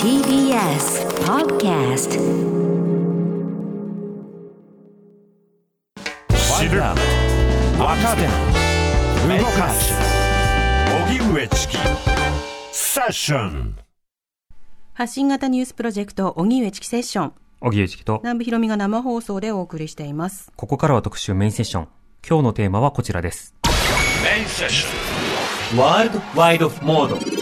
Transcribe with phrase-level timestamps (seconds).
[0.00, 2.10] TBS Podcast
[6.56, 8.22] 知る若手
[9.38, 9.92] 動かす
[11.08, 11.76] 荻上チキ
[12.70, 13.76] セッション
[14.92, 17.32] 発信型ニュースプロジェクト、荻上チキセッション。
[17.60, 20.52] 荻上チキと、南部ひろみが生放送でお送りしています。
[20.54, 21.88] ここからは特集メインセッション。
[22.24, 23.56] 今日のテーマはこちらです。
[24.22, 27.33] メインセッションワールドワイドモード。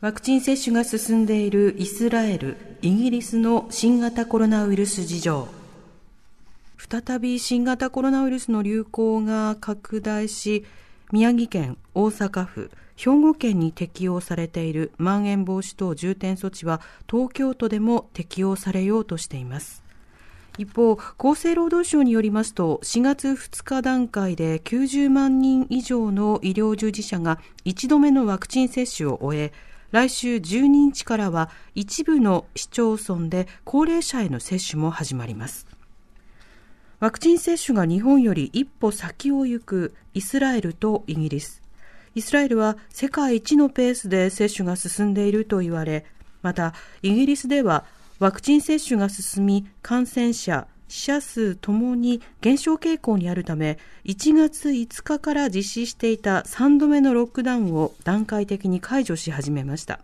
[0.00, 5.48] ワクチン接種が進んでいるイスラエル、イギリスの新型コロナウイルス事情。
[6.76, 10.64] 再び新型コロナウイルスの流行が拡大し、
[11.10, 19.82] 宮城県、大阪府、兵庫県に適用されているまん延防止等重点措置は東京都でも適用されようとしています。
[20.58, 29.52] 一方、厚生労働省によりますと、4月2日段階で90万人以上の医療従事者が1度目のワクチン接種を終え、
[29.90, 35.66] 来週12日からは一部の市町村で高齢者への接種も始まります。
[37.00, 41.62] ワクチン接種が日本より一歩先を行くイスラエルとイギリス。
[42.14, 46.04] イスラエルは世界一のペースで接種が進んでいると言われ、
[46.42, 47.84] またイギリスでは
[48.18, 60.00] ワクチン接種が進み、感染者、死者数ともに減少傾向にあるため、1月5日から実施していた3度目のロックダウンを段階的に解除し始めました。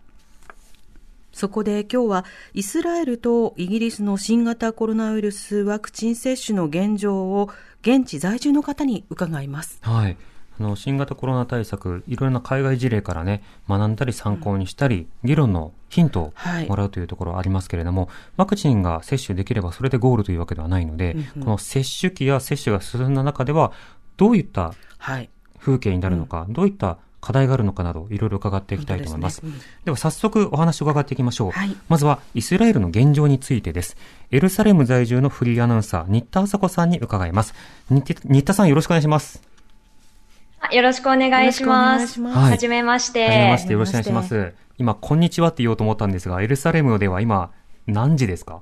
[1.33, 7.49] そこで今日はイスラエルとイギリスの新型コロナウイルスワクチン接種の現状を
[7.81, 9.79] 現地在住の方に伺います。
[9.81, 10.17] はい。
[10.59, 23.71] あの、新型コロナ対策、いろいろな海外事例からね、学んだり参考にしたり、議論のヒントをはいもらうというところはありますけれども、ワクチンが接種できればそれでゴールというわけではないので、この接種期や接種が進んだ中では、
[24.17, 25.29] どういったはい。
[25.59, 29.41] 風景になるのか、どういった課題があるのかなど、いろいろ伺っていきたいと思います。
[29.41, 29.53] です
[29.85, 31.51] では早速お話を伺っていきましょう。
[31.51, 33.97] はいまずはイスラエルの現状についてです。
[34.29, 37.55] エルサレム在住のフリーアナウンサー、新田麻子さんに伺います。
[37.89, 39.54] 新田さんよろしくお願いします。
[40.71, 42.21] あよろしくお願いします。
[42.21, 43.25] はいはじめまして。
[43.25, 44.53] はじめましてよろしくお願いします。
[44.77, 47.51] 今、こんにちはって言おうと思ったんですが、エルサレムでは今、
[47.87, 48.61] 何時ですか？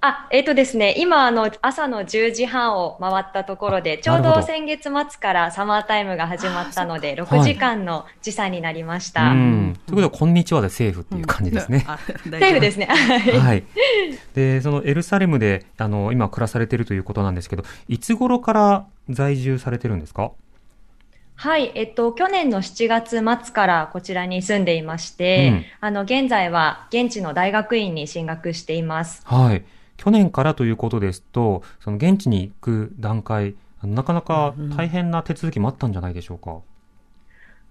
[0.00, 9.30] あ、えっ、とですね、今、あの、朝の10時半を回ったところで、ちょうど先月末からサマータイムが始まったので、か6時間の時差になりました。
[9.30, 9.76] うん。
[9.86, 11.84] ということは、こんにちはでセーフっていう感じですね。
[11.88, 12.86] あセーフですね。
[12.86, 13.64] はいはい。
[14.34, 20.30] で、そのエルサレムで、あの、今暮らされているということなんですけど、いつ頃から在住されてるんですか？
[21.40, 29.22] はい、えっと、去年の7月末からこちらに住んでいまして、うんあの、現在は現地の大学院に進学しています。
[29.24, 29.64] はい。
[29.96, 33.54] 去年からということですと、その現地に行く段階、
[33.84, 36.58] なかなか大変な手続きもあったんじゃないでしょうか？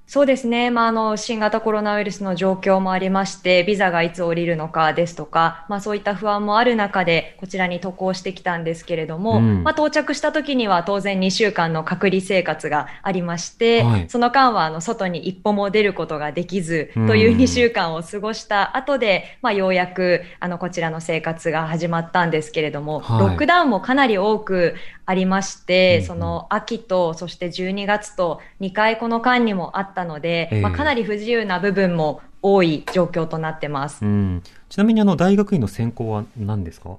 [0.08, 0.72] そうですね。
[0.72, 9.64] まあ、あの、新型コロナウイルスの状況もありまして、ビザがいつ降りるのかですとか、まあ、そういった不安もある中で、こちらに渡航してきたんですけれども、うん。
[9.64, 14.06] まあ、到着した時には当然2週間の隔離生活がありまして、はい。
[14.10, 17.08] その間は、あの、外に一歩も出ることができず、うん。
[17.08, 23.20] という2週間を過ごした後で、まあ、ようやく、あの、こちらの生活が始まったんですけれども、はい。
[23.20, 24.76] ロックダウンもかなり多く
[25.08, 34.06] ありまして、うんその秋と、そして12月と2回この間にもあったので、ええまあ、かなり不自由な部分も多い状況となってます。
[34.06, 34.44] うん。
[34.70, 36.98] ちなみにあの、大学院の専攻は何ですか？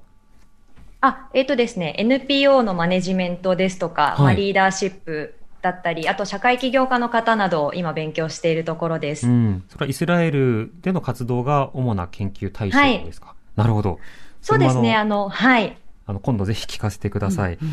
[1.00, 9.28] あ、えっ、とですね、NPO のマネジメントですとか、はいまあ、リーダーシップだったり、あと社会起業家の方などを今勉強しているところです。
[9.28, 9.64] うん。
[9.69, 14.00] それはイスラエルでの活動が主な研究対象ですか、なるほど。
[14.42, 15.76] そうですね、あの、はい。
[16.06, 17.58] あの、今度ぜひ聞かせてください。
[17.60, 17.64] あ、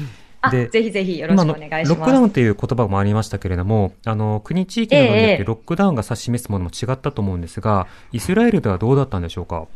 [0.50, 2.32] でぜひぜひよろしくお願いし今のロックダウます。
[2.32, 9.68] ンという言葉もありましたけれども、あの、国地域などによっええてロックダウンが指し示すものも違ったと思うんですが、イスラエルではどうだったんでしょうか？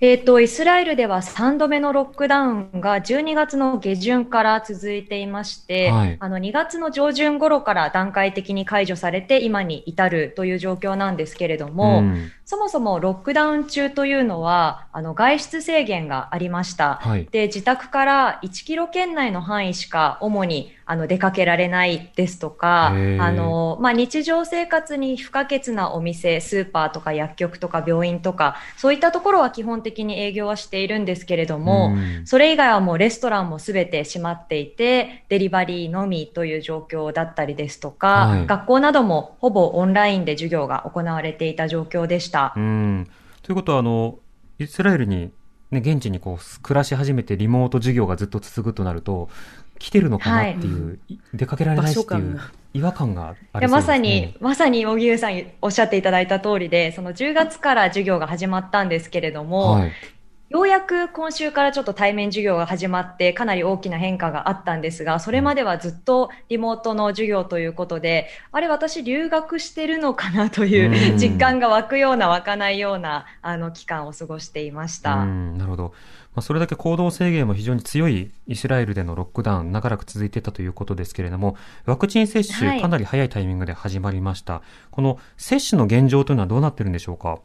[0.00, 6.16] えっ、と、イスラエルでは3度目のロックダウンが12月の下旬から続いていまして、はい。
[6.20, 16.94] あの2月の上旬頃から段階的に解除されて今に至るという状況なんですけれども、んそもそもロックダウン中というのは、あの外出制限がありました。
[16.94, 17.28] はい。
[17.30, 22.92] で、自宅から1キロ圏内の範囲しか主にあの出かけられないですとか、あ
[23.30, 42.37] の、まあ、日常生活に不可欠なお店、スーパーとか薬局とか病院とか、そういったところは基本的に営業はしているんですけれども、うんそれ以外はもうレストランもすべて閉まっていて、デリバリーのみという状況だったりですとか、はい学校などもほぼオンラインで授業が行われていた状況でした。
[42.56, 43.08] うん。
[43.42, 44.18] ということは、あの、
[44.58, 45.30] イスラエルに、
[45.70, 49.28] ね、現地にこう、暮らし始めてリモート授業がずっと続くとなると、
[49.78, 52.40] 来てるのかなっていう、い出かけられないっていう
[52.74, 53.62] 違和感がありね。
[53.62, 59.92] やまさに、まさに荻上さんおっしゃっていただいた通りで、その10月から授業が始まったんですけれども、はい。
[60.48, 75.16] ようやく今週からちょっと対面授業が始まって、かなり大きな変化があったんですが、それまではずっとリモートの授業ということで、あれ、私、留学してるのかなといううん実感が湧くような、湧かないようなあの期間を過ごしていました。
[75.16, 75.92] うん、なるほど。
[76.34, 84.62] まあ、それだけ行動制限も非常に強いイスラエルでのロックダウン、長らく続いていたということですけれども、ワクチン接種、はいかなり早いタイミングで始まりました。
[84.90, 87.38] この接種の現状というのはどうなってるんでしょうか？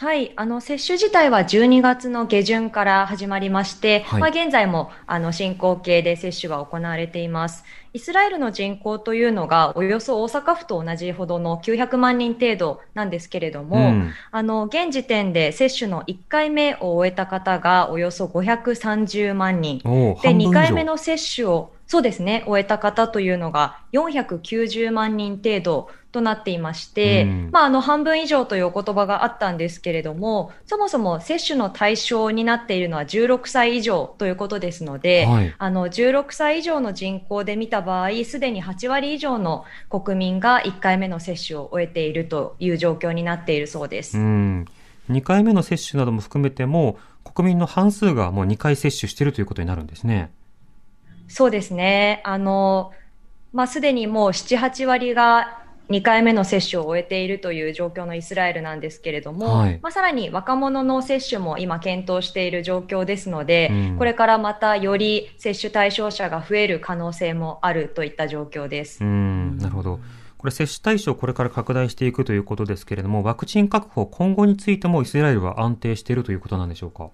[0.00, 7.64] はい、あの接種自体は12月の下旬から始まりまして、はいまあ、現在もあの進行形で接種が行われています。
[7.92, 14.12] イスラエルの人口というのがおよそ大阪府と同じほどの900万人程度なんですけれども、うん。
[14.30, 19.78] あの現時点で接種の1回目を終えた方がおよそ530万人。
[19.78, 20.52] で、2おー半分以上。
[20.52, 27.48] 回目の接種を、そうですね、終えた方というのが490万人程度となっていまして、うん。
[27.52, 35.54] まあ、あの、半分以上というお言葉があったんですけれども、そもそも接種の対象になっているのは16歳以上ということですので、はい。
[35.58, 44.18] あの、16歳以上の人口で見た場合、すでに8割以上の国民が1回目の接種を終えているという状況になっているそうです。
[44.18, 44.66] うん。
[45.10, 50.30] 2回目の接種なども含めても、国民の半数がもう2回接種しているということになるんですね。
[51.28, 52.22] そうですね。
[52.24, 52.92] あの、
[53.52, 69.02] まあ、すでにもう7、8割が2回目の接種を終えているという状況のイスラエルなんですけれども、はいまあ、さらに若者の接種も今検討している状況ですので、うんこれからまたより接種対象者が増える可能性もあるといった状況です。
[69.02, 69.98] うん、なるほど。
[70.36, 77.10] これ接種対象をこれから拡大していくということですけれども、ワクチン確保、今後についてもイスラエルは安定しているということなんでしょうか？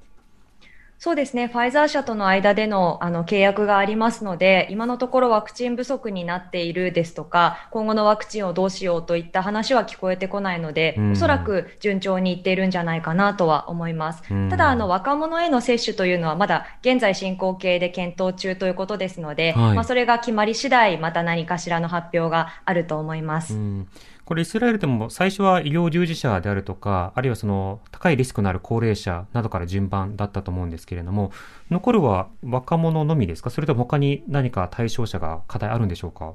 [0.98, 1.48] そうですね。
[1.48, 14.22] ファイザー社との間でのあの契約がありますので、今のところワクチン不足になっているですとか、今後のワクチンをどうしようといった話は聞こえてこないので、うんおそらく順調にいっているんじゃないかなとは思います。
[14.30, 23.54] うんただ、あの、若者への接種というのはまだ現在進行形で検討中ということですので、はいまあ、それが決まり次第、また何かしらの発表があると思います。
[23.54, 23.88] うん
[24.24, 31.30] これイスラエルでも最初は医療従事者であるとか、あるいはその高いリスクのある高齢者などから順番だったと思うんですけれども、
[31.70, 33.50] 残るは若者のみですか？
[33.50, 36.32] それとも他に何か対象者が課題あるんでしょうか？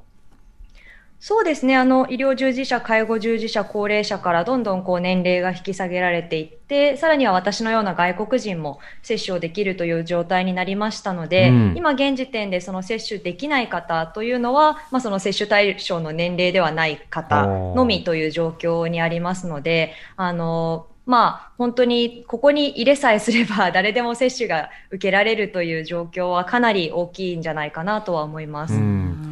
[1.22, 1.76] そうですね。
[1.76, 28.74] あの、医療従事者、介護従事者、高齢者からどんどんこう年齢が引き下げられていって、さらには私のような外国人も接種をできるという状態になりましたので、うん今現時点でその接種できない方というのは、まあその接種対象の年齢ではない方のみという状況にありますので、あの、まあ、本当にここに入れさえすれば 誰でも接種が受けられるという状況はかなり大きいんじゃないかなとは思います。
[28.74, 29.29] うん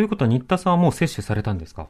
[0.00, 1.86] ということは新田さんはもう接種されたんですか？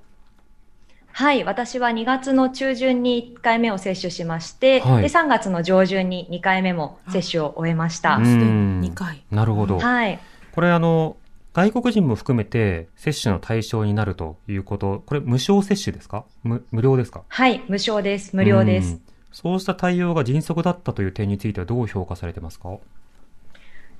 [1.12, 8.16] はい、私は2月の中旬に1回目を接種しまして、はいで3月の上旬に2回目も接種を終えました。
[8.16, 9.22] うんすでに2回。
[9.30, 9.78] なるほど。
[9.78, 10.18] はい、
[10.50, 11.16] これあの、
[11.52, 16.24] 外国人も含めて接種の対象になるということ、これ無償接種ですか？
[16.42, 17.22] 無無料ですか？
[17.28, 18.34] はい、無償です。
[18.34, 18.94] 無料です。
[18.94, 19.02] うん
[19.32, 22.78] そうした対応が迅速だったという点についてはどう評価されてますか？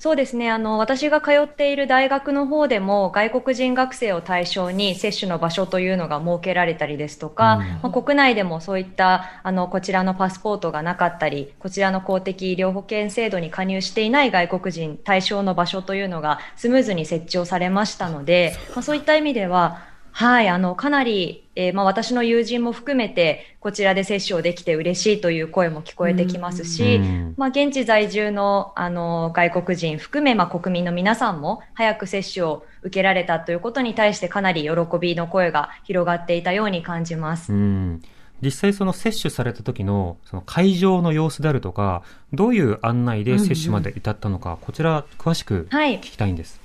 [0.01, 0.51] そうですね。
[0.51, 37.53] あの、私が通っている大学の方でも、外国人学生を対象に接種の場所というのが設けられたりですとか、うんまあ、国内でもそういった、あの、こちらのパスポートがなかったり、こちらの公的医療保険制度に加入していない外国人対象の場所というのがスムーズに設置をされましたので、まあ、そういった意味では、はい、あの、かなり、えーまあ、私の友人も含めて、こちらで接種をできて嬉しいという声も聞こえてきますし、うんまあ、現地在住のあの外国人含め、まあ、国民の皆さんも早く接種を受けられたということに対してかなり喜びの声が広がっていたように感じます。
[37.53, 38.03] うん
[38.43, 42.03] 実際その接種された時のその会場の様子であるとか、
[42.33, 46.60] どういう案内で接種まで至ったのか、こちら詳しくはい聞きたいんです。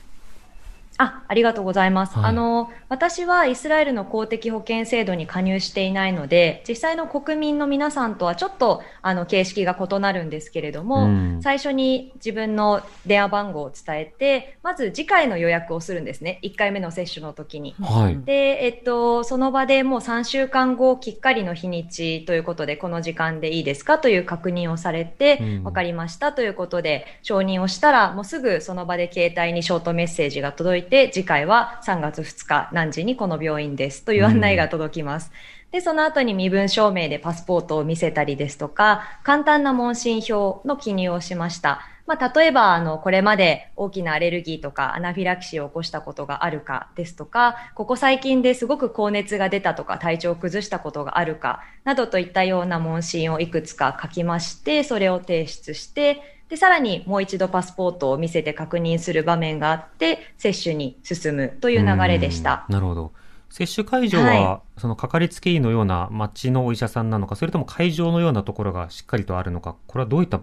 [0.98, 2.16] あ、ありがとうございます。
[2.18, 16.40] はいあの、私はイスラエルの公的保険制度に加入していないので、実際の国民の皆さんとはちょっと、あの、形式が異なるんですけれども、うん最初に自分の電話番号を伝えて、まず次回の予約をするんですね。
[16.44, 17.76] 1回目の接種の時に。
[17.80, 18.20] はい。
[18.24, 35.32] で、えっと、その場でもう3週間後、きっかりの日にちということで、この時間でいいですかという確認をされて、うんわかりましたということで、承認をしたら、もうすぐその場で携帯にショートメッセージが届いて、次回は3月2日何時にこの病院ですという案内が届きます。
[35.72, 41.82] で、その後に身分証明でパスポートを見せたりですとか、簡単な問診票の記入をしました。
[42.08, 62.66] まあ、例えば、あの、これまで大きなアレルギーとかアナフィラキシーを起こしたことがあるかですとか、ここ最近ですごく高熱が出たとか、体調を崩したことがあるか、などといったような問診をいくつか書きまして、それを提出して、で、さらにもう一度パスポートを見せて確認する場面があって、接種に進むという流れでした。
[62.70, 63.12] なるほど。
[63.50, 70.42] 接種会場は、はい、そのかかりつけ医のような町のお医者さんなのか、それとも会場のようなところがしっかりとあるのか、これはどういった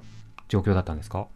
[0.49, 1.27] 状況だったんですか？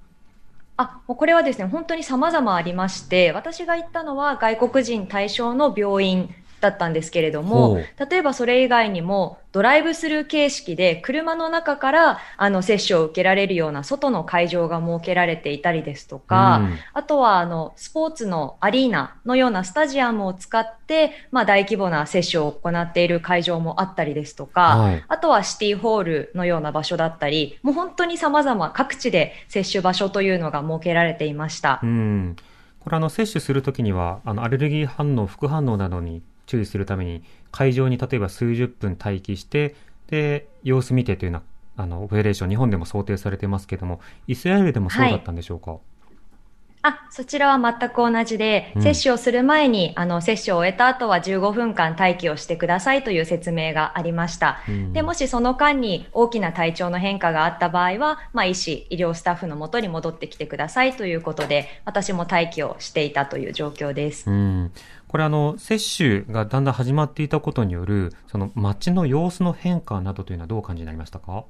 [0.78, 7.78] あ、もうこれはですね、本当に様々ありまして、私が行ったのは外国人対象の病院だったんですけれども、
[8.10, 31.80] 例えばそれ以外にも、ドライブスルー形式で車の中からあの接種を受けられるような外の会場が設けられていたりですとか、うん、あとはあのスポーツのアリーナのようなスタジアムを使って、まあ、大規模な接種を行っている会場もあったりですとか、はい、あとはシティホールのような場所だったり、もう本当に様々各地で接種場所というのが設けられていました。
[31.82, 32.36] うん。
[32.80, 39.74] これあの接種するときにはあのアレルギー反応、副反応などに注意するために、会場に例えば数十分待機して、
[40.08, 41.42] で、様子見てというよ
[41.76, 45.80] うな、あの、オペレーション、日本でも想定されてますけども、イスラエルでもそうだったんでしょうか、はい
[46.86, 54.60] あ、そちらは全く同じで、うん、接種をする前に、あの、接種を終えた後は15分間待機をしてくださいという説明がありました。
[54.68, 64.30] うん、で、もしその間に大きな体調の変化があった場合は、まあ、医師、医療スタッフのもとに戻ってきてくださいということで、私も待機をしていたという状況です。
[64.30, 64.72] うん
[65.08, 71.44] これあの、接種がだんだん始まっていたことによる、その街の様子の変化などというのはどう感じになりましたか？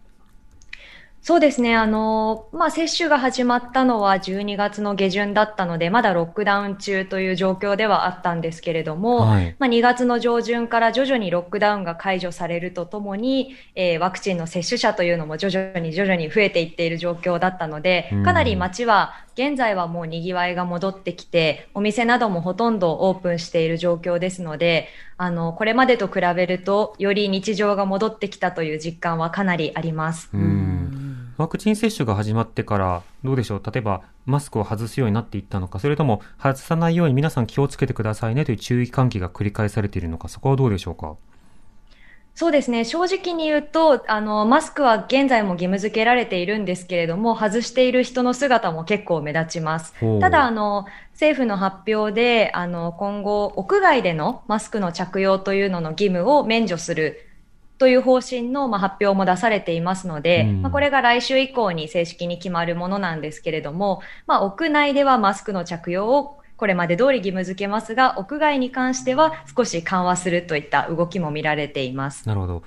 [1.27, 1.75] そうですね。
[1.75, 30.31] あの、まあ、接種が始まったのは12月の下旬だったので、まだロックダウン中という状況ではあったんですけれども、はい、まあ、2月の上旬から徐々にロックダウンが解除されるとともに、えー、ワクチンの接種者というのも徐々に徐々に増えていっている状況だったので、かなり街は現在はもう賑わいが戻ってきて、お店などもほとんどオープンしている状況ですので、あの、これまでと比べると、より日常が戻ってきたという実感はかなりあります。
[30.33, 30.86] うん
[31.37, 33.63] ワクチン接種が始まってから、どうでしょう？
[33.65, 41.17] 例えば、マスクを外すようになっていったのか、それとも、外さないように皆さん気をつけてくださいねという注意喚起が繰り返されているのか、そこはどうでしょうか？
[42.35, 42.85] そうですね。
[42.85, 49.95] 正直に言うと、あの、マスクは現在も義務付けられているんですけれども、外している人の姿も結構目立ちます。
[50.21, 57.26] ただ、あの、政府の発表で、あの、今後、屋外でのマスクの着用というのの義務を免除する
[57.79, 72.27] という方針の、まあ、発表も出されていますので、うん、まあ、これが来週以降に正式に決まるものなんですけれども、まあ、屋内ではマスクの着用をこれまで通り義務付けますが、屋外に関しては少し緩和するといった動きも見られています。
[72.27, 72.63] なるほど。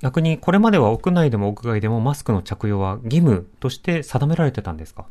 [0.00, 5.04] 逆にこれまでは屋内でも屋外でもマスクの着用は義務として定められてたんですか？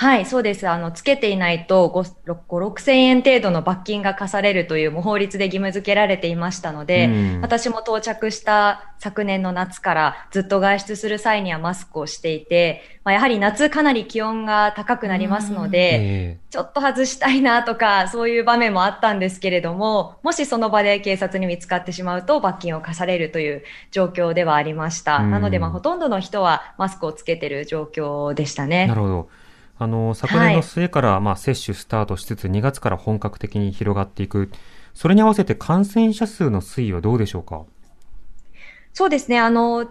[0.00, 0.68] はい、そうです。
[0.68, 7.10] あの、つけていないと5、5、6千円程度の罰金が課されるというも法律で義務付けられていましたので、
[7.42, 25.18] 私も到着した昨年の夏からずっと外出する際にはマスクをしていて、まあ、やはり夏かなり気温が高くなりますので、ちょっと外したいなとか、そういう場面もあったんですけれども、もしその場で警察に見つかってしまうと罰金を課されるという状況ではありました。
[25.24, 28.86] なので、まあ、ほとんどの人はマスクをつけてる状況でしたね。
[28.86, 29.28] なるほど。
[29.78, 34.50] あの、昨年の末から、まあ、接種スタートしつつ、2月から本格的に広がっていく。
[34.94, 37.64] それに合わせて感染者数の推移はどうでしょうか？
[38.92, 39.38] そうですね。
[39.38, 39.88] あの、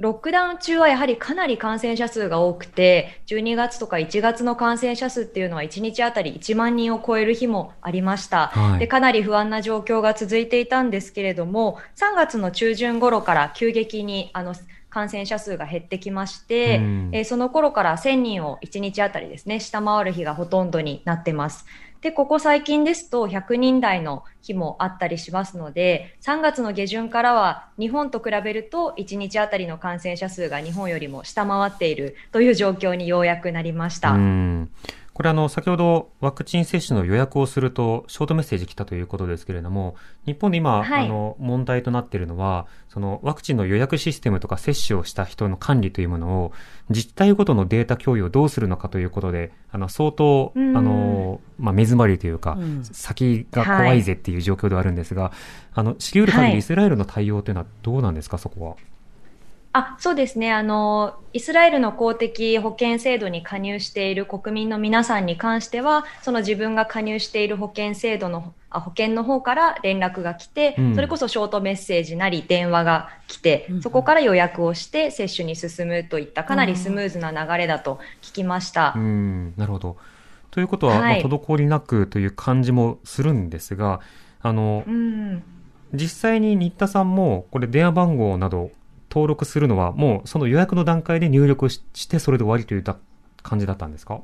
[0.00, 8.88] ロックダウン中はやはりかなり感染者数が多くて、12月とか1月の感染者数っていうのは1日あたり1万人を超える日もありました、はい、で。
[8.88, 14.56] かなり不安な状況が続いていたんですけれども、3月の中旬頃から急激にあの
[14.94, 21.66] 感染者数が減ってきまして、うん、えー、その頃から1000人を1日あたりですね、下回る日がほとんどになってます。
[22.00, 34.12] で、ここ最近ですと100人台の日もあったりしますので、3月の下旬からは日本と比べると1日あたりの感染者数が日本よりも下回っているという状況にようやくなりました。
[34.12, 34.70] うん
[35.14, 39.94] これあの、先ほどワクチン接種の予約をすると、ショートメッセージ来たということですけれども、
[40.26, 46.52] 日本で今、はい、あの、問題となっているのは、そのワクチンの予約システムとか接種をした人の管理というものを、
[46.90, 55.32] 自治体ごとのデータ共有をどうするのかということで、あの、相当、あの、まあ、目詰まりというか、うん、先が怖いぜっていう状況ではあるんですが、はい、
[55.74, 58.76] あの、知り得る限りイスラエルの対応というのはどうなんですか、そこは。
[59.76, 60.52] あ、そうですね。
[60.52, 78.92] あの、イスラエルの公的保険制度に加入している国民の皆さんに関しては、その自分が加入している保険制度のあ保健の方から連絡が来て、うんそれこそショートメッセージなり電話が来て、うんそこから予約をして接種に進むといったかなりスムーズな流れだと聞きました。
[78.94, 79.96] うん、なるほど。
[80.52, 84.00] ということは、はいまあ、滞りなくという感じもするんですが、
[84.40, 85.42] あの、うん
[85.92, 88.70] 実際に新田さんも、これ電話番号など
[89.14, 92.96] 登録するのは、もうその予約の段階で入力しして、それで終わりというだ
[93.42, 94.20] 感じだったんですか？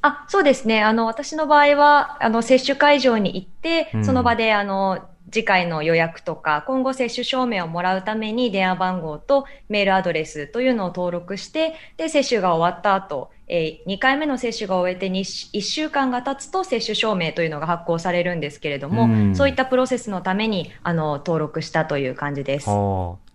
[0.00, 0.82] あ、そうですね。
[0.82, 22.68] あの、私の場合は、あの、接種会場に行って、うんその場で、あの、次回の予約とか、今後接種証明をもらうために電話番号とメールアドレスというのを登録して、で、接種が終わった後、えー2回目の接種が終えて1週間が経つと接種証明というのが発行されるんですけれども、うんそういったプロセスのために、あの、登録したという感じです。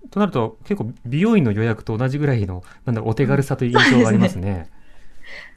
[0.10, 4.70] となると、結構美容院の予約と同じぐらいの、なんだお手軽さという印象がありま すね。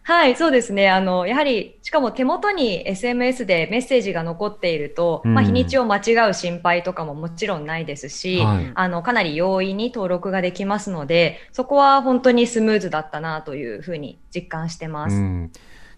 [0.02, 0.90] はい、そうですね。
[0.90, 15.16] あの、やはり、しかも手元に SMS でメッセージが残っていると、うんまあ、日にちを間違う心配とかももちろんないですし、はいあの、かなり容易に登録ができますので、そこは本当にスムーズだったなというふうに実感してます。
[15.16, 15.52] うん、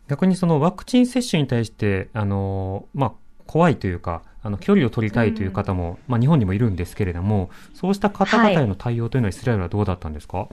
[0.08, 3.12] 逆にそのワクチン接種に対して、あの、まあ、
[3.46, 10.48] 怖いというか、あの、距離を取りたいという方も、まあ、日本にもいるんですけれども、そうした方々への対応というのはイスラエルはどうだったんですか、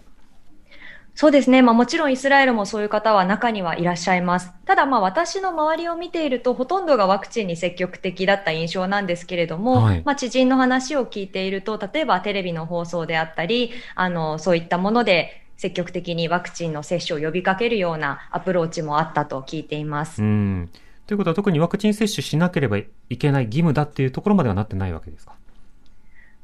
[1.20, 1.62] そうですね。
[1.62, 4.54] まあもちろんイスラエルもそういう方は中にはいらっしゃいます。
[4.66, 20.22] ただまあ私の周りを見ているとほとんどがワクチンに積極的だった印象なんですけれども、はいまあ知人の話を聞いていると、例えばテレビの放送であったり、あの、そういったもので積極的にワクチンの接種を呼びかけるようなアプローチもあったと聞いています。
[20.22, 20.70] うん。
[21.10, 22.86] ということは特にワクチン接種しなければい
[23.18, 25.34] けない義務だっていうところまではなってないわけですか？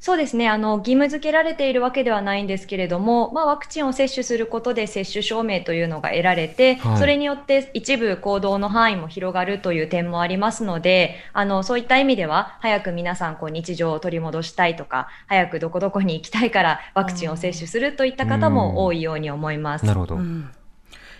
[0.00, 0.48] そうですね。
[0.48, 19.86] あの、義務付けられているわけではないんですけれども、まあ、ワクチンを接種することで接種証明というのが得られて、はいそれによって一部行動の範囲も広がるという点もありますので、あの、そういった意味では、早く皆さん、こう、日常を取り戻したいとか、早くどこどこに行きたいからワクチンを接種するといった方も多いように思います。
[19.86, 20.16] なるほど。
[20.16, 20.50] うん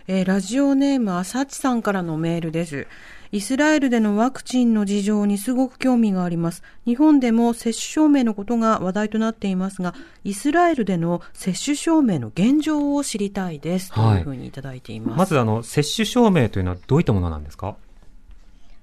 [0.08, 2.86] えーラジオネーム、あさちさんからのメールです。
[3.32, 6.62] イスラエルでのワクチンの事情にすごく興味があります。
[6.84, 13.92] 日本でも接種証明のことが話題となっていますが、イスラエルでの接種証明の現状を知りたいです。
[13.92, 15.18] とはいいうふうにいただいています。
[15.18, 17.76] まず、あの、接種証明というのはどういったものなんですか？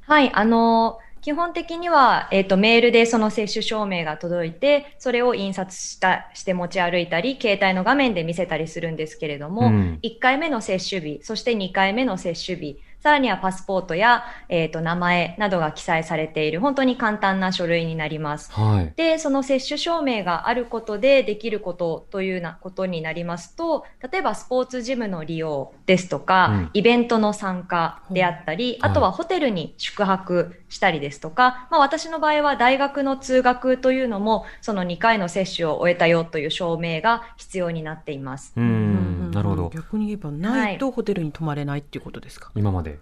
[0.06, 18.50] はい、あの基本的には、えっ、と、メールでその接種証明が届いて、それを印刷した、して持ち歩いたり、携帯の画面で見せたりするんですけれども、うん1回目の接種日、そして2回目の接種日、さらにはパスポートや、えっ、と、名前などが記載されている、本当に簡単な書類になります。
[18.54, 18.94] はい。
[18.96, 38.54] で、その接種証明があることでできることというなことになりますと、例えばスポーツジムの利用ですとか、うんイベントの参加であったり、はいあとはホテルに宿泊したりですとか、まあ私の場合は大学の通学というのも、その2回の接種を終えたよという証明が必要になっています。
[38.56, 38.93] ううんん、
[39.34, 39.72] なるほど。
[39.74, 42.52] 逆に言えば、ないとホテルに泊まれないっていうことですか？
[42.56, 43.00] 今まで。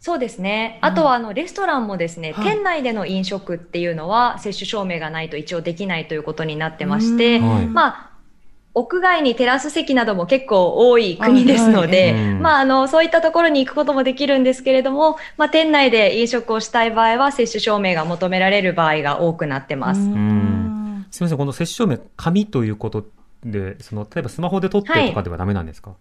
[0.00, 0.78] そうですね。
[0.80, 8.10] あとは、あの、レストランもですね、はい店内での飲食っていうのは、接種証明がないと一応できないということになってまして、うんはいまあ、
[8.72, 20.00] 屋外にテラス席なども結構多い国ですので、はいはいうんまあ、あの、そういったところに行くこともできるんですけれども、まあ、店内で飲食をしたい場合は、接種証明が求められる場合が多くなってます。
[20.00, 23.04] うんすみません、この接種証明、紙ということ
[23.44, 25.94] で、その、例えばスマホで撮ってとかではダメなんですか、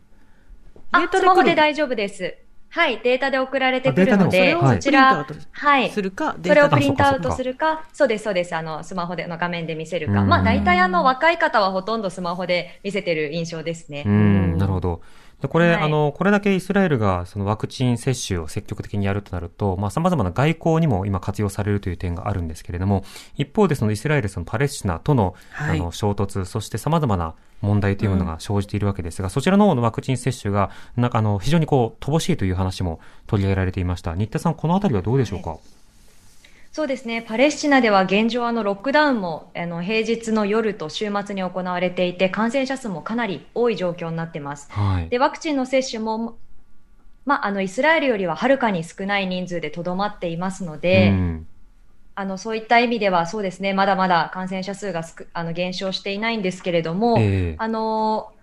[0.91, 2.35] あデータ、でスマホで大丈夫です。
[2.71, 5.89] はい、データで送られてくるので、そちら、プリントアウトはい。
[5.89, 8.55] するか、それをプリリントアウトするか、そうです、そうです。
[8.55, 10.21] あの、スマホでの画面で見せるか。
[10.21, 14.09] うんまあ、大体あの、若い方はほとんどスマホで見せてる印象ですねう。
[14.09, 15.01] ん、なるほど。
[15.41, 15.83] でこれ、はい。
[15.83, 23.03] あの、これだけイスラエルがそのワクチン接種を積極的にやるとなると、まあ様々な外交にも今活用されるという点があるんですけれども、
[23.35, 25.79] 一方でそのイスラエル、そのパレスチナとの、はい。
[25.79, 34.15] あの衝突、そして様々な問題というものが生じているわけですが、そちらの方のワクチン接種が、なんかあの、非常にこう、乏しいという話も取り上げられていました。
[34.15, 35.57] 新田さん、このあたりはどうでしょうか、
[36.71, 37.21] そうですね。
[37.21, 44.71] パレスチナでは現状あのロックダウンもあの平日の夜と週末に行われていて感染者数もかなり多い状況になってます。
[44.71, 45.09] はい。
[45.09, 46.37] で、ワクチンの接種も、
[47.25, 51.47] まあ、あのイスラエルよりははるかに少ない人数でとどまっていますので、うん
[52.15, 58.33] あのそういった意味ではそうですね、まだまだ感染者数があの減少していないんですけれども、ええあの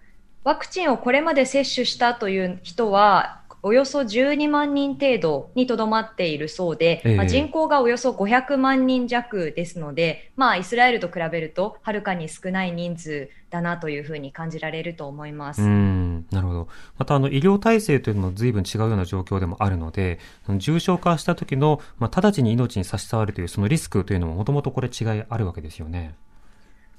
[0.45, 15.62] ワクチンをこれまで接種したという人は、およそ12万人程度にとどまっているそうで、ええまあ、人口がおよそ500万人弱ですので、まあ、イスラエルと比べるとはるかに少ない人数だなというふうに感じられると思います。
[15.62, 16.68] うん、なるほど。
[16.96, 20.20] また、あの、医療体制というのも随分違うような状況でもあるので、
[20.59, 26.14] 重症化した時の、まあ、直ちに命に差し障るというそのリスクというのももともとこれ違いあるわけですよね。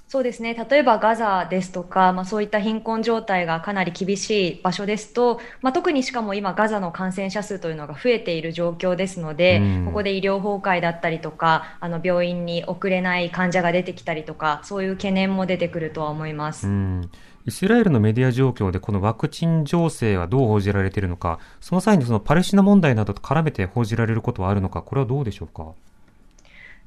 [0.10, 0.54] そうですね。
[0.54, 16.68] 例えばガザですとか、まあそういった貧困状態がかなり厳しい場所ですと、まあ特にしかも今ガザの感染者数というのが増えている状況ですので、うんここで医療崩壊だったりとか、あの病院に送れない患者が出てきたりとか、そういう懸念も出てくるとは思います。
[16.68, 17.12] うん。
[17.46, 25.74] イスラエルのメディア状況でこのワクチン情勢はどう報じられているのか、その際にそのパレスチナ問題などと絡めて報じられることはあるのか、これはどうでしょうか？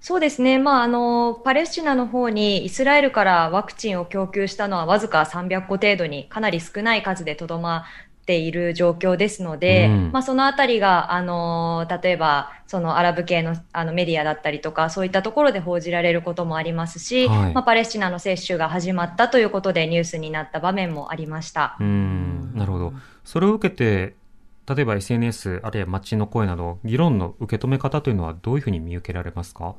[0.00, 0.58] そうですね。
[0.58, 7.84] まあ、あの、パレスチナの方にイスラエルからワクチンを供給したのはわずか300個程度にかなり少ない数でとどま
[8.22, 21.76] っている状況ですので、うんまあ、そのあたりが、あの、例えば、そのアラブ系のあのメディアだったりとか、そういったところで報じられることもありますし、はいまあ、パレスチナの接種が始まったということでニュースになった場面もありました。
[21.78, 22.94] うん、なるほど。
[23.24, 24.14] それを受けて、
[24.72, 29.74] 例えば SNS、あるいは街の声など、議論の受け止め方というのはどういうふうに見受けられますか？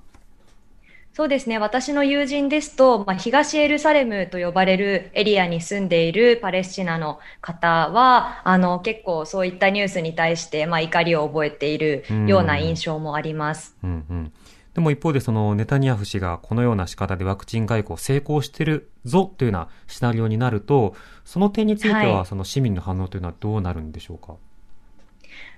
[1.13, 1.58] そうですね。
[1.58, 13.76] 私の友人ですと、まあ、東エルサレムと呼ばれるエリアに住んでいるパレスチナの方は、あの、結構そういったニュースに対して、まあ、怒りを覚えているような印象もあります。
[13.84, 14.34] うんうん。
[14.74, 20.95] でも一方でそのネタニヤフ氏がこのような仕方でワクチン外交成功してるぞというようなシナリオになると、
[21.26, 24.36] その点についてははいその市民の反応というのはどうなるんでしょうか、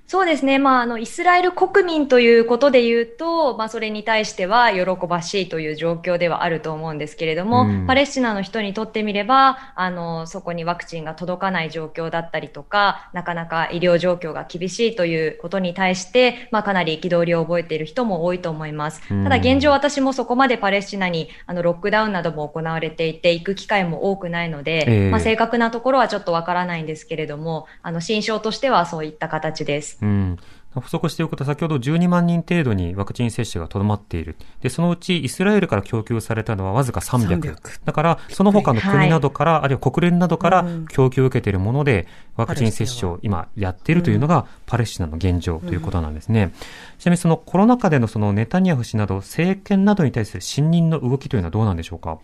[0.06, 0.60] そうですね。
[0.60, 19.02] まあ、あの、イスラエル国民ということで言うと、まあ、それに対しては喜ばしいという状況ではあると思うんですけれども、うんパレスチナの人にとってみれば、あの、そこにワクチンが届かない状況だったりとか、なかなか医療状況が厳しいということに対して、まあ、かなり憤りを覚えている人も多いと思います。
[19.10, 29.92] うんただ、現状私もそこまでパレスチナに、あの、ロックダウンなども行われていて、行く機会も多くないので、ええまあ、正確なところはちょっとわからないんですけれども、あの、心象としてはそういった形です。
[30.01, 30.38] うん。
[30.73, 34.36] 補足しておくと、先ほど12万人程度にワクチン接種がとどまっている。
[34.62, 37.39] で、そのうちイスラエルから供給されたのはわずか300。
[37.41, 40.88] 300だから、その他の国などから、あるいは国連などからうん。
[40.88, 46.51] 供給を受けているもので、ワクチン接種を今やっているというのがパレスチナの現状ということなんですね。
[46.97, 52.17] ちなみにそのコロナ禍でのそのネタニヤフ氏など政権などに対する信任の動きというのはどうなんでしょうか？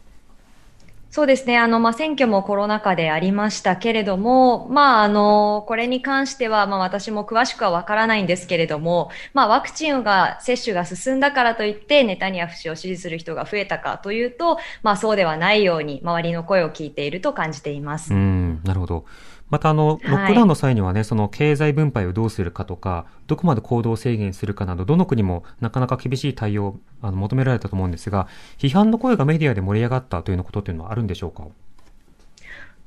[1.11, 1.57] そうですね。
[1.57, 18.13] あの、まあ、選挙もコロナ禍でありましたけれども、まあ、あの、これに関しては、まあ、私も詳しくはわからないんですけれども、まあ、ワクチンが、接種が進んだからといって、ネタニヤフ氏を支持する人が増えたかというと、まあ、そうではないように、周りの声を聞いていると感じています。
[18.13, 19.05] うん、なるほど。
[19.49, 31.45] また、あの、ロックダウンの際にはね、その経済分配をどうするかとか、どこまで行動制限するかなど、どの国もなかなか厳しい対応をあの求められたと思うんですが、批判の声がメディアで盛り上がったというようなことというのはあるんでしょうか？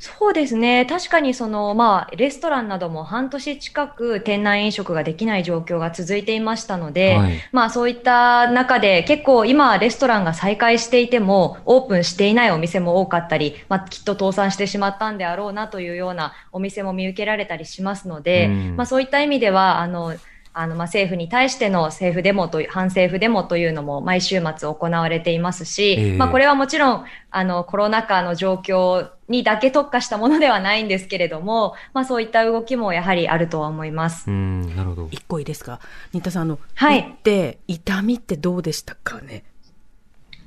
[0.05, 0.85] そうですね。
[0.85, 20.17] 確かにその、まあ、レストランなども半年近く店内飲食ができない状況が続いていましたので、はいまあそういった中で結構今レストランが再開していてもオープンしていないお店も多かったり、まあきっと倒産してしまったんであろうなというようなお店も見受けられたりしますので、うんまあそういった意味では、あの、
[20.55, 26.17] あの、まあ、政府に対しての政府デモという、反政府デモというのも毎週末行われていますし、ええ。
[26.17, 34.31] まあ、これはもちろん、あの、コロナ禍の状況にだけ特化したものではないんですけれども、まあ、そういった動きもやはりあるとは思います。
[34.31, 35.09] うん、なるほど。
[35.11, 35.81] 一個いいですか？
[36.13, 37.01] 新田さん、あの、はい。
[37.01, 39.45] 打って、痛みってどうでしたかね？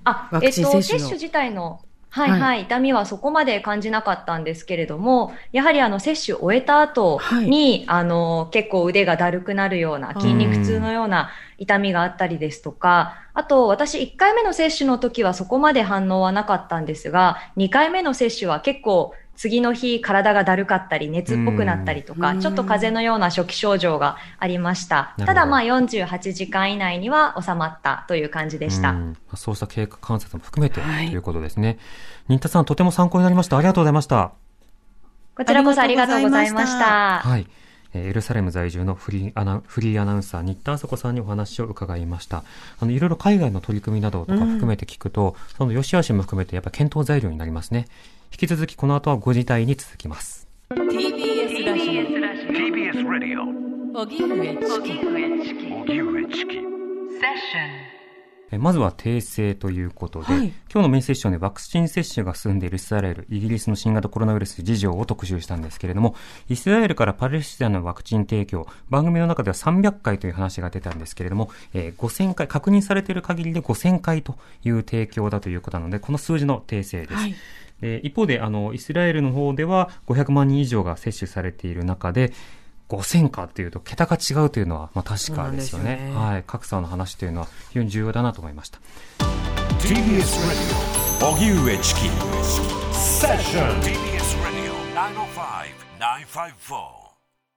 [0.04, 1.00] あワ、クえっと、チン接種の。
[1.00, 1.82] 接種自体の、
[2.16, 2.40] はいはい。
[2.40, 25.14] はい、痛みはそこまで感じなかったんですけれども、やはりあの、接種を終えた後に、あの、結構腕がだるくなるような、筋肉痛のような痛みがあったりですとか、あと、私1回目の接種の時はそこまで反応はなかったんですが、2回目の接種は結構、次の日体がだるかったり、熱っぽくなったりとか、うんちょっと風邪のような初期症状がありました。
[25.18, 28.92] ただまあ48時間以内には収まったという感じでした。
[28.92, 31.78] うんまあそうした経過観察も含めて、はいということですね。
[32.28, 33.58] 新田さん、とても参考になりました。
[33.58, 34.32] ありがとうございました。
[35.36, 37.20] こちらこそありがとうございました。
[37.20, 37.48] はい。
[37.50, 37.66] えー
[37.98, 42.44] エルサレム在住のフリーアナフリーアナウンサー、新田麻子さんにお話を伺いました。
[42.80, 47.88] あの、いろいろ海外の取り組みなどとか含めて聞くと、その良し悪しも含めてやっぱ検討材料になりますね。
[48.36, 50.46] 引き続きこの後は5時台に続きます。
[50.70, 51.84] TBS ラジ
[52.50, 57.96] TBS ラディオオ荻上チキ荻上チキセッション
[58.52, 60.48] えまずは訂正ということで、はい。
[60.70, 66.14] 今日のメインセッションでワクチン接種が進んでいるイスラエル、イギリスの新型コロナウイルス事情を特集したんですけれども、
[66.50, 77.14] イスラエルからパレスチナのワクチン提供、番組の中では300回という話が出たんですけれども、えー5000回、確認されている限りで5000回という提供だということなので、この数字の訂正です。
[77.14, 77.36] はい
[77.82, 82.34] で一方であのイスラエルの方では500万人以上が接種されている中で
[82.90, 86.10] 5000かっていうと桁が違うというのは、まあ、確かですよね。
[86.10, 86.16] ね。
[86.16, 88.80] はい、格差の話というのは非常に重要だなと思いました。
[89.80, 90.96] TBS Radio
[91.32, 92.02] 荻上チキ
[92.94, 94.74] セッション TBS Radio
[96.00, 97.05] 905-954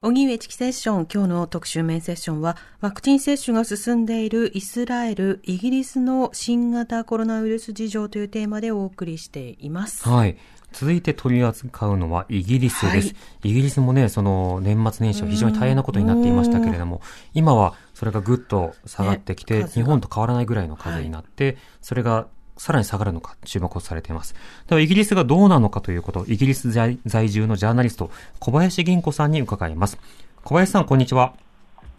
[0.01, 10.09] 荻上チキセッション、今日の特集メインセッションは、ワクチン接種が進んでいるイスラエル、イギリスの新型コロナウイルス事情というテーマでお送りしています。
[10.09, 10.37] はい。
[10.71, 13.17] 続いて取り扱うのはイギリスです。
[13.43, 17.01] イギリスもね、その年末年始は非常に大変なことになっていましたけれども、
[17.35, 24.35] 今はそれがぐっと下がってきて、ね日本と変わらないぐらいの数になって、それがさらに下がるのか注目をされています。
[24.69, 29.99] ではイギリスがどうなのかということ、イギリス在在住のジャーナリスト、小林銀子さんに伺います。
[30.45, 31.33] 小林さん、こんにちは。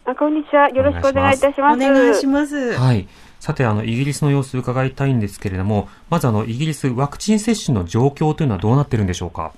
[0.04, 0.68] あこんにちは。
[0.70, 1.78] よろしくお願いいたしおます。
[1.78, 2.74] 願いします。
[2.78, 3.08] はい。
[3.38, 9.42] さて、あの、イギリスの様子を伺いたいんですけれども、まずあの、イギリスワクチン接種の状況というのはどうなってるんでしょうか？
[9.42, 9.52] はい。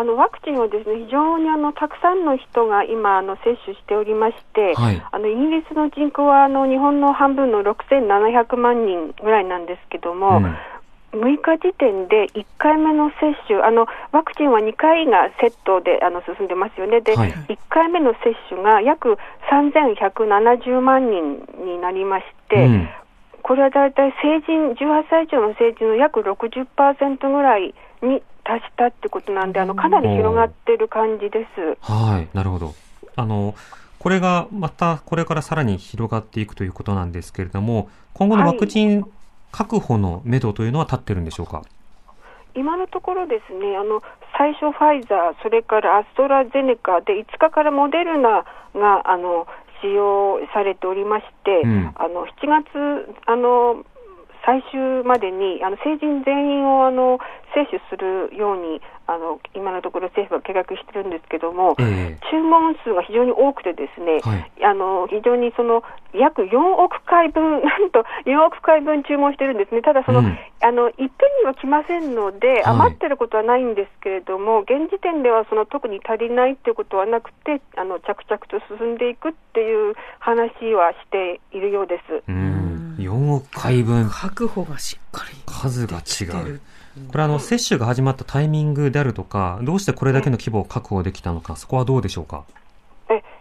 [0.00, 5.02] あのワクチンをですね非常にあのたくさんの人が今あの接種しておりまして、はい。
[5.12, 10.56] あのイギリスの人口はあの日本の半分の6700万人ぐらいなんですけども、うん。
[11.12, 17.32] 6日時点で1回目の接種、あのワクチンは2回がセットであの進んでますよね、で、はい。
[17.32, 19.18] 1回目の接種が約
[19.52, 22.88] 3170万人になりまして、うん。
[23.42, 31.92] これは大体成人、18歳以上の成人の約60%ぐらいに達したってことなんで、あのかなり広がってる感じです。
[31.92, 32.74] はい、なるほど。
[33.16, 33.54] あの、
[33.98, 39.04] これがまたこれからさらに広がっていくということなんですけれども、今後のワクチン
[39.52, 41.62] 確保のめどというのは立ってるんでしょうか、
[42.54, 44.02] 今のところですね、あの
[44.38, 49.46] 最初ファイザー、それからアストラゼネカで5日からモデルナがあの
[49.82, 53.84] 使用されておりまして、うんあの7月あの
[54.44, 57.18] 最終までにあの成人全員をあの
[57.54, 62.18] 接種するようにあの今のところ政府は計画してるんですけども、ええ。
[62.30, 64.52] 注文数が非常に多くてですね、はい。
[64.62, 65.82] あの非常にその
[66.14, 70.38] 約4億回分、 なんと4億回分注文してるんですね、ただその、うん。
[70.62, 71.10] あのいっぺんに
[71.44, 72.62] は来ませんので、はい。
[72.66, 82.22] 余ってることはないんですけれども、現時点ではその特に足りないっていうことはなくて、あの着々と進んでいくっていう話はしているようです。
[82.28, 82.59] うん、
[83.00, 86.60] 4億回分、確保がしっかり数が違うる。。
[87.08, 92.44] これあの、接種が始まったタイミングであるとか、どうしてこれだけの規模を確保できたのか、そこはどうでしょうか？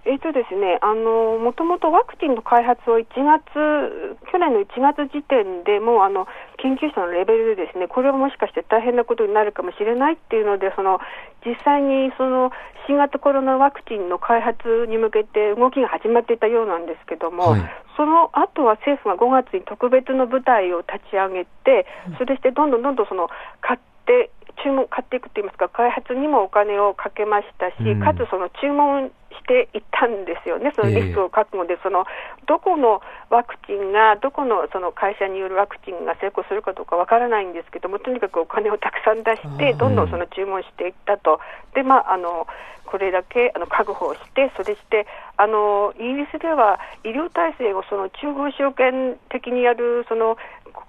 [0.10, 11.00] ええーとですね、あのもともとワクチンの開発を1月、去年の1月時点でもうあの研究者のレベルでですね、これはもしかして大変なことになるかもしれないっていうので、その
[11.46, 12.52] 実際にその
[12.88, 17.62] 新型コロナワクチンの開発に向けて動きが始まっていたようなんですけども、はい。
[17.96, 21.86] その後は政府が5月に特別の部隊を立ち上げて、
[22.18, 23.30] それしてどんどんどんどんその
[23.62, 24.32] 買って、
[24.64, 28.00] 注文買っていくといいますか、開発にもお金をかけましたし、うん。
[28.00, 32.06] かつその注文していったんですよね、そのリスクを覚悟で、その
[32.46, 41.40] どこのワクチンが、どこのその会社によるワクチンが成功するかどうかわからないんですけども、とにかくお金をたくさん出して、どんどんその注文していったと、
[41.74, 42.48] でまあ、あの
[42.86, 45.06] これだけあの確保をして、それして
[45.38, 50.38] あのイギリスでは医療体制をその中央集権的にやるその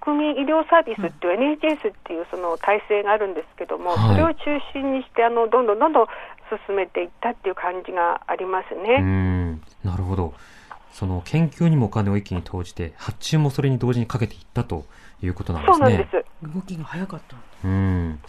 [0.01, 4.39] 国民医療サービスっていう NHS っていうその体制があるんですけども、はいそれを中
[4.73, 6.07] 心にしてあのどんどんどんどん
[6.69, 8.99] 進めていったっていう感じがありますうね。
[9.01, 10.35] ん、なるほど。
[10.93, 14.85] その研究にもお金を一気に投じて、発注もそれに同時にかけていったと
[15.23, 15.77] いうことなんですね。
[15.79, 16.55] そうなんです。
[16.55, 17.37] 動きが早かった。
[17.65, 18.21] うん。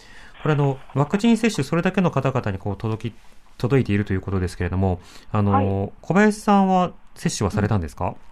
[0.42, 3.14] これあの、ワクチン接種、それだけの方々にこう届き、
[3.58, 8.31] 届いているということですけれども、あの、はい小林さんは接種はされたんですか、え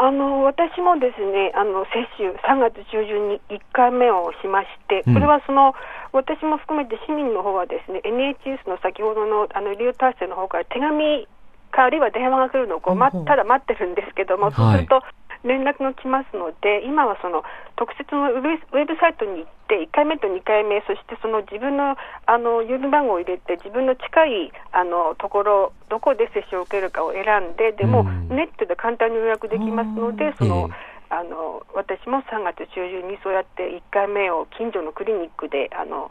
[0.00, 5.14] あの私もですねあの接種、3月中旬に1回目をしまして、うん。
[5.14, 5.74] これはその
[6.12, 11.28] 私も含めて市民の方はですね NHS の先ほどのあの医療体制の方から手紙
[11.70, 14.54] かあるいは電話が来るのをこう、まただ待ってるんですけども、はい。
[14.54, 15.02] そうすると
[15.44, 17.42] 連絡が来ますので、今はその
[17.76, 28.28] 特設のウェブウェブサイトに行って、1回目と2回目、そしてその自分のあの郵便番号を入れて、自分の近いあのところ、どこで接種を受けるかを選んで、でもうん。
[28.30, 36.10] ネットで簡単に予約できますので、その、ええあの私も3月中旬にそうやって1回目を近所のクリニックであの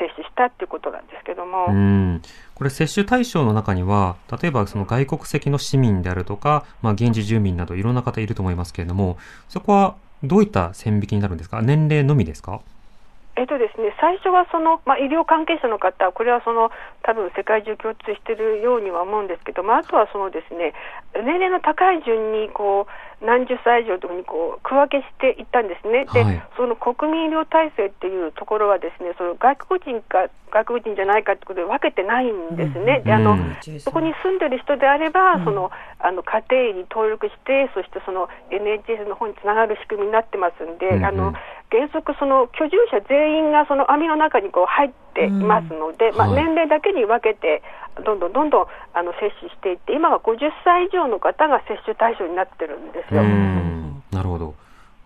[0.00, 1.66] 接種したっていうことなんですけども。
[1.68, 2.22] うん。
[2.54, 11.62] これ接種対象の中には、例えばその外国籍の市民であるとか、まあ現地住民などいろんな方いると思いますけれども、そこはどういった線引きになるんですか？
[11.62, 12.60] 年齢のみですか？
[13.40, 16.70] えっとですね、最初はその、まあ、医療関係者の方、これはその
[17.02, 20.74] 多分世界中共通しているようには思うんですけども、あとはそのですね
[21.16, 26.44] 年齢の高い順にこう何十歳以上とかにこう区分けしていったんですね、ではい。
[26.56, 33.00] その国民医療体制っていうところは、ですねその外国人か外国人じゃないかってことで分けてないんですね。
[33.04, 33.80] であのうん。
[33.80, 35.44] そこに住んでる人であれば、うん。
[35.44, 41.32] そのあの家庭医に登録して、そしてその NHS の方につながる仕組みになってますんで、あの
[41.70, 47.62] 原則、その居住者全員がその網の中にこう入っていますので、まあ、はい年齢だけに分けて、
[48.04, 53.22] どんどんどんどんあの接種していって、今は50歳以上の方が接種対象になってるんですうよ。
[53.22, 54.02] ん。
[54.10, 54.54] なるほど。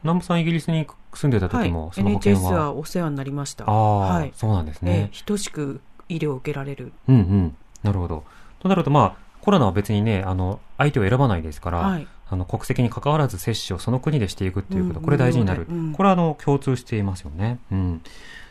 [0.02, 2.60] 南部さんイギリスに住んでたはい時も、その保険 NHS は。
[2.66, 3.64] はお世話になりました。
[3.64, 4.32] ああ、はい。
[4.34, 5.10] そうなんですええね。
[5.26, 6.92] 等しく医療を受けられる。
[7.08, 7.56] うんうん。
[7.82, 8.24] なるほど。
[8.60, 12.06] となると、まあ、コロナは別にね、あの、相手を選ばないですから、はい。
[12.30, 15.66] あの、国籍に関わらず接種をその国でしていくっていうこと、うんこれ大事になる。
[15.68, 17.58] うんこれは、あの、共通していますよね。
[17.70, 17.98] うん。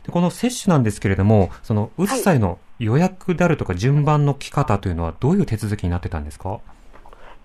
[0.06, 6.60] で、この接種なんですけれども、その、打つ際の予約であるとか順番の来方というのはどういう手続きになってたんですか？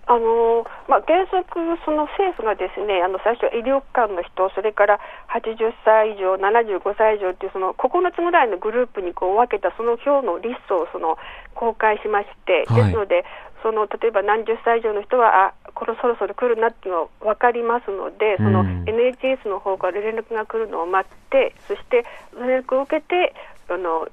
[0.09, 1.45] あのまあ、原則、
[1.85, 11.19] その政府がですねあの最初、医療機関の人、それから80歳以上、75歳以上というその9つぐらいのグループにこう分けたその表のリストをその
[11.53, 12.89] 公開しまして、はい。
[12.89, 13.23] ですので、
[13.61, 18.89] その例えば何十歳以上の人は、あこれそろそろ来るなっていうのが分かりますので、そのうん。
[18.89, 23.35] NHS の方から連絡が来るのを待って、そして連絡を受けて、
[23.69, 24.09] あの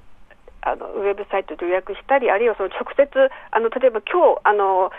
[0.61, 3.07] あのウェブサイトで予約したり、あるいはその直接、
[3.49, 4.91] あの例えば今日あの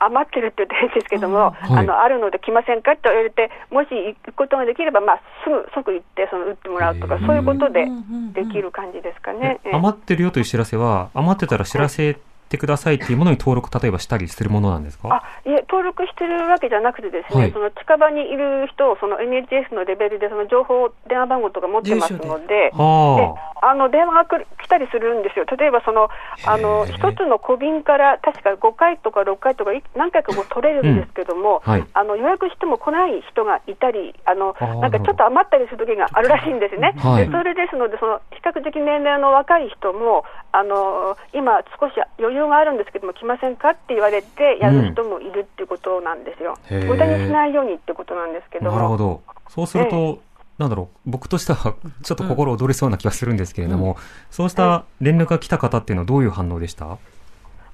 [0.00, 1.78] 余ってるって言って変ですけども、はい。
[1.78, 7.86] あのあるので来ませんかと言われて、もし行くことができれば、まあ、すぐ即行ってその打ってもらうとかそういうことで
[8.32, 9.60] できる感じですかね。
[9.72, 12.18] 余ってるよという知らせは、余ってたら知らせ
[12.54, 15.08] てくださいっていうものに登録、例えばしたりするものなんですか？
[15.10, 17.52] あいえ登録してるわけじゃなくてですね、はい。
[17.52, 22.70] その近場にいる人をその NHS のレベルでその情報、電話番号とか持ってますので、で。
[22.74, 23.74] はあ。
[23.74, 24.24] の電話が
[24.62, 26.08] 来たりするんですよ、例えばその
[26.84, 31.72] 一つの小瓶から確か5回とか6回とかい何回かこう取れるんですけども、うん。
[31.72, 31.86] はい。
[31.94, 36.94] あの予約しても来ない人がいたり、あのなんかちょっと余ったりする時があるらしいんですね。
[36.98, 37.26] はい。
[37.26, 46.56] でそれですので、その比較的年齢の若い人も、あの今、少し余裕があるんですけども、来ませんかって言われて、やる人もいるっていうことなんですよ。
[46.70, 48.76] へー無駄にしないようにってことなんですけども。
[48.76, 49.22] なるほど。
[49.48, 50.20] そうすると、
[50.58, 53.96] なんだろう、僕としてはちょっと心躍りそうな気がするんですけれども、
[54.30, 56.98] そうした連絡が来た方っていうのはどういう反応でした？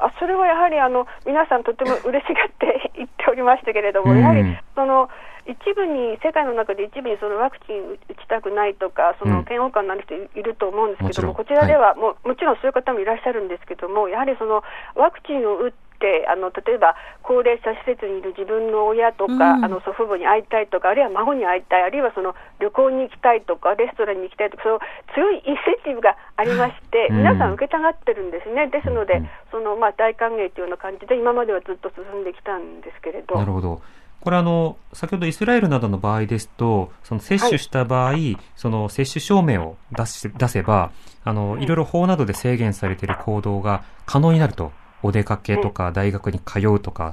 [0.01, 4.21] あそれはやはりあの皆さん、とても嬉しがって言っておりましたけれども、うん。
[4.21, 4.43] やはり
[4.75, 5.09] その
[5.47, 9.33] 一部に、世界の中で一部にそのワクチン打ちたくないとか、そうん。
[9.33, 14.63] の嫌悪感のある人いると思うんですけども、こちらではもう、もちろんそういう方もいらっしゃるんですけども、やはりその
[14.95, 15.90] ワクチンを打って、
[16.29, 24.81] あの例えば高齢者施設にいる自分の親とか、うんあの祖父母に会いたいとか、あるいは孫に会いたい、あるいはその旅行に行きたいとか、レストランに行きたいとか、その
[25.15, 28.69] 強いインセンティブがありまして、うん皆さん受けたがってるんですね。
[28.69, 33.37] ですので、うんそのまあ大歓迎というような感じで、今まではずっと進んできたんですけれど。
[33.37, 33.83] なるほど。
[34.21, 38.15] これあの、先ほどイスラエルなどの場合ですと、その接種した場合、
[38.55, 40.93] その接種証明を出し出せば、
[41.25, 44.73] あの、いろいろ法などで制限されている行動が可能になると。
[45.03, 47.13] お出かけとか大学に通うとか、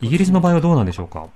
[0.00, 1.26] イギリスの場合はどうなんでしょうか？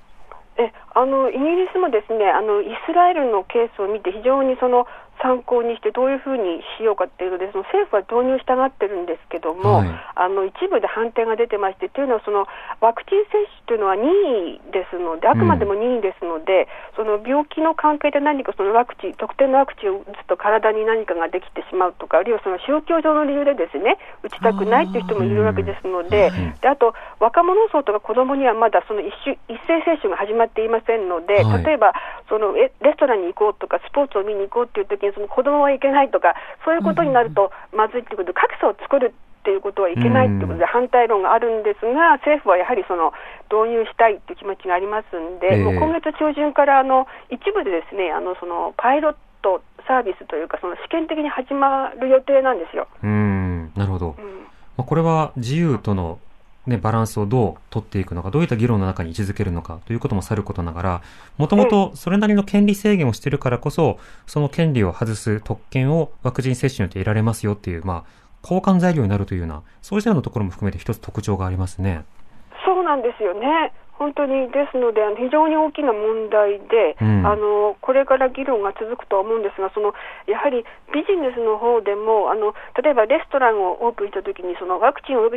[0.58, 4.86] えあのイギリスもですねあのイスラエルのケースを見て非常にその
[5.22, 9.88] 参考にしてどういうふうにしようかっていうのでその政府は導入したがってるんですけども、はい。
[10.14, 12.46] あの一部で反対が出てましてというのはその
[12.80, 14.10] ワクチン接種というのは任
[14.58, 31.64] 意ですのであくまでも任意ですので、その病気の関係で何かそのワクチン特定のワクチンを打つと体に何かができてしまうとかあるいはその宗教上の理由でですね打ちたくないという人もいるわけですので、うんであと若者層とか子どもにはまだその一種一斉接種が始まっていませんので、はい。
[31.64, 31.92] 例えば
[32.28, 43.12] そのえレストランに行こうとかスポーツを見に行こうっていう時にその子どもはいけないとかそういうことになるとまずいっていうことで格差を作るっていうことはいけないっていうことで反対論があるんですが政府はやはりその
[43.48, 52.88] 導入したいっていう気持ちがありますんで、ええもう今月中旬からあの一部でですねあのそのパイロットサービスというかその試験的に始まる予定なんですよ。
[53.02, 54.16] うーん、なるほど。
[54.18, 54.38] うん
[54.78, 56.20] まあ、これは自由との、
[56.68, 61.02] ね、バランスをどう取っていくのか、どういった議論の中に位置づけるのかということもさることながら、
[61.36, 72.04] もともとそれなりの権利制限をしているからこそ、その権利を外す特権をワクチン接種によって得られますよっていう、まあ、交換材料になるというような、そうしたようなところも含めて一つ特徴がありますね。
[72.64, 73.72] そうなんですよね。
[73.98, 79.92] 本当にですので、あの非常に大きな問題で、うんあのこれから議論が続くとは思うんですが、その
[80.26, 85.28] やはりビジネスの方でもあの、例えばレストランをオープンしたときに、そのワクチンを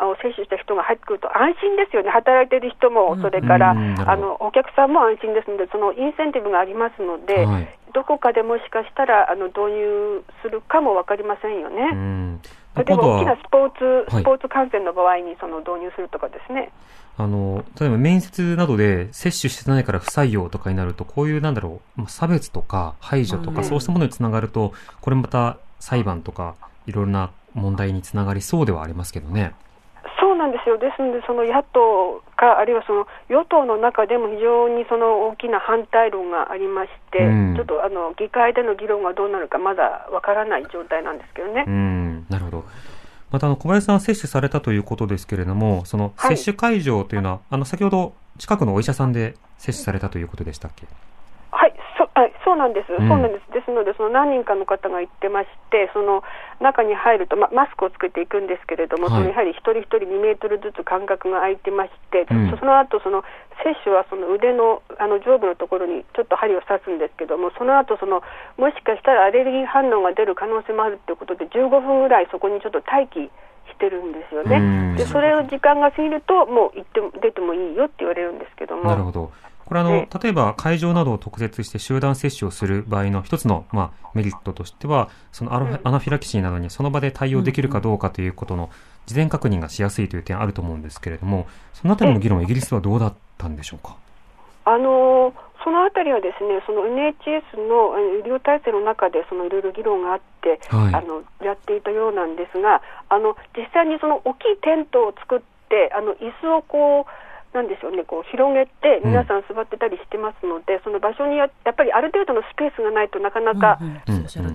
[0.00, 11.88] を接種した人が入ってくると安心ですよね、働いてる人も、それから、うんあのお客さんも安心ですので、そのインセンティブがありますので、はいどこかでもしかしたらあの導入するかも分かりませんよね。
[11.92, 12.40] うん。
[12.76, 16.72] 例えば大きなスポーツ、はいスポーツ観戦の場合にその導入するとかですね。
[17.16, 26.54] あの、例えば面接などで接種してないから不採用とかになると、こういうなんだろう、まあ差別とか排除とか、うんそうしたものにつながると、これまた裁判とか、
[26.86, 29.54] いろいろな問題につながりそうではありますけどね。
[30.66, 41.64] ですよ、ですので、その野党か、あるいはその与党の中でも非常にその大きな反対論がありまして、うんちょっとあの議会での議論がどうなるか、まだわからない状態なんですけどね。
[41.66, 42.64] うん、なるほど。
[43.30, 50.86] また、あの、小林さんは接種されたということですけれども、その、はい接種会場というのは、あの、先ほど、近くのお医者さんで接種されたということでしたっけ？
[51.50, 51.74] はい、
[52.56, 56.24] なんです、うんそうなんです、ですので、その何人かの方が言ってまして、その
[56.60, 63.22] 中に入ると、ま、マスクをつけていくんですけれども、はいそのやはり一人一人2メートルずつ間隔が空いてまして、うんその後その
[63.62, 68.22] 接種はその腕のあの上部のところにちょっと針を刺すんですけども、その後その
[68.56, 73.30] もしかしたらアレルギー反応が出る可能性もあるということで、15分ぐらいそこにちょっと待機
[73.70, 74.56] してるんですよね。
[74.56, 78.84] うんでそれを時間が過ぎると、もう行っても出てもいいよって言われるんですけども。
[78.84, 79.30] なるほど。
[79.66, 88.70] これあの、え例えば会場などを特設して集団接種をする場合の一つの、まあ、メリットとしては、そのアロアナフィラキシーなどにその場で対応できるかどうかということの
[89.06, 93.96] 事前確認がしやすいという点あると思うんですけれども、そのあたりの議論はイギリスはどうだったんでしょうか？
[94.64, 100.94] あのーそのあたりはですね、その NHS の医療体制の中でそのいろいろ議論があって、はい。
[100.94, 107.10] あのやっていたようなんですが、あの実際にその大きいテントを作って、あの椅子をこう
[107.56, 113.80] なんでしょうね、こう広げて皆さん座ってたりしてますので、その場所にややっぱりある程度のスペースがないとなかなか、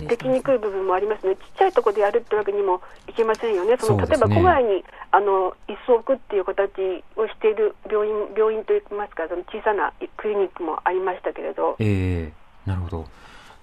[0.06, 4.06] できにくい部分もありますね、ちっちゃいところでやるってわけにもいけませんよね、そのね。
[4.06, 12.32] 例えば郊外にあの椅子を置くっていう形をしている病院病院といいますか、その小さなクリニックもありましたけれど、ええ
[12.70, 13.06] なるほど。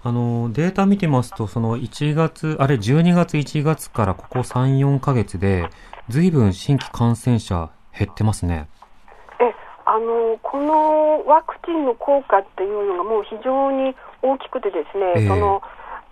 [0.02, 5.68] あの、データ見てますと、その1月、あれ12月1月からここ3、4ヶ月で、
[6.08, 8.68] 随分新規感染者減ってますね。
[9.90, 15.62] えあのこのワクチンの効果っていうのがもう非常に大きくてですね、ええその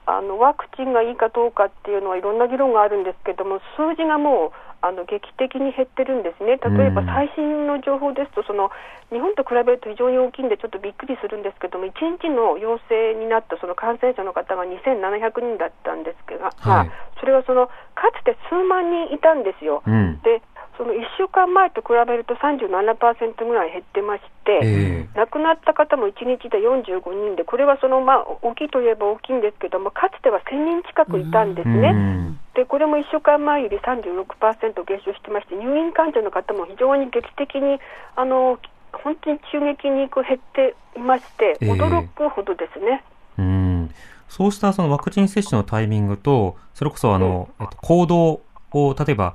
[0.09, 8.71] あのワクチンがいいかどうかっていうのはいろんな議論があるんですけども数字がもうあの劇的に減ってるんですね例えばうん最新の情報ですとその
[9.13, 17.75] 日本と比べると非常に大きいんでちょっとびっくりするんですけども1日の陽性になったその感染者の方が2700人だったんですが、はいそれはそのか
[18.23, 19.83] つて数万人いたんですよ。
[19.85, 20.21] うん。
[20.23, 20.41] で
[20.79, 31.93] その1週間前と比べると37%ぐらい減ってまして、ええ亡くなった方も1日で45人で、これはその、まあ、大きいといえば大きいんですけども、かつては1000人近くいたんですうね。
[31.93, 37.81] んでこれも1週間前より36%減少してまして、入院患者の方も非常に劇的に、
[38.15, 38.59] あの
[38.93, 43.03] 本当に急激にこう減っていまして、ええ驚くほどですね。
[43.39, 43.91] うん。
[44.29, 48.41] そうしたそのワクチン接種のタイミングと、それこそあの、えっと、行動
[48.73, 49.35] を例えば、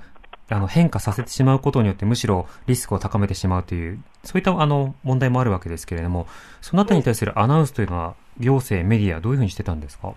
[0.54, 6.28] あの、変化させてしまうことによってむしろリスクを高めてしまうという、そういったあの、問題もあるわけですけれども、
[6.62, 10.14] そのあたりに対するアナウンスというのは、行政、メディア、どういうふうにしてたんですか？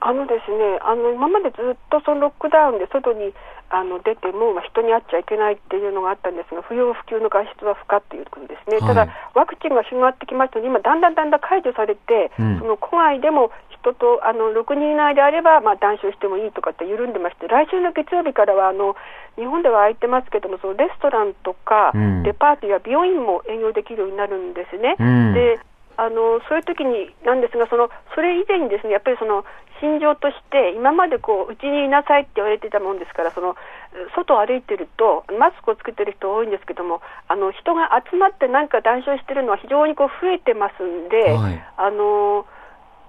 [0.00, 3.34] あのですね、あの今までずっとそのロックダウンで外に
[3.68, 8.94] あの出ても、まあ、人に会っちゃいけないっていうのがあったんですが、不要不急の外出は不可ということですね、はい。
[8.94, 12.58] ただ、ワクチンが広がってきましたので、今、だんだんだんだん解除されて、うん。
[12.60, 13.50] その戸外でも
[13.92, 18.96] 人とあの6人以内であれば、まあ、談笑してもいいとかって緩んでまして、来週の月曜日からはあの
[19.36, 22.22] 日本では空いてますけども、そのレストランとか、うん。
[22.22, 24.96] デパートや美容院も営業できるようになるんですね。
[24.98, 25.34] うん。
[25.34, 25.60] で
[25.98, 29.44] あのそういう時になんですがその、それ以前にですねやっぱりその
[29.80, 33.56] 心情として、今までこううちにいなさいって言われてたもんですから、その
[34.14, 41.62] 外を歩いてると、マスクをつけてる人多いんですけども、あの人が集まって何か談笑してるのは非常にこう増えてますんで、はい。
[41.76, 42.46] あの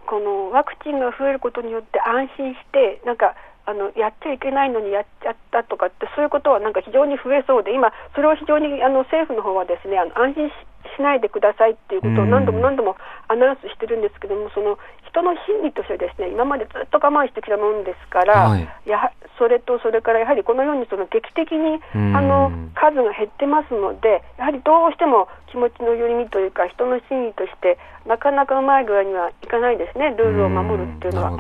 [0.10, 3.36] このワクチンが増えることによって安心して、なんか
[3.66, 10.54] あのやっちゃいけないのにやっちゃったとかって、そういうことはなんか非常に増えそうで、今、それを非常にあの政府の方はですねあの安心し
[10.96, 12.96] しないでくださいっていうことを何度も何度も
[13.28, 18.68] アナウンスしてるんですけども、その人の心理としてですね今までずっと我慢してきたもんですから、はい。
[18.86, 22.16] やはそれとそれからやはりこのようにその劇的にうん。
[22.16, 31.38] あの数が減ってますので、やはりどうしても気持ちの寄り道というか、人の心理として、なかなかうまい具合にはいかないですね、ルールを守るっていうのは。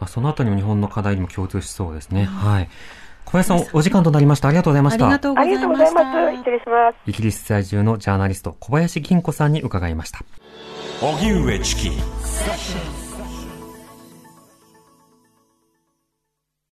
[0.00, 2.24] まあ、そのあたりも日本の課題にも共通しそうですね。
[2.24, 2.68] はい。
[3.26, 4.48] 小林さん、お時間となりました。
[4.48, 5.04] ありがとうございました。
[5.04, 6.04] ありがとうごあざいりがとうございました。
[6.04, 6.36] ます。
[6.38, 6.96] 失礼します。
[7.06, 10.20] イギリス在住のジャーナリスト、小林銀子さんに伺いました。
[11.02, 13.09] 荻上チキ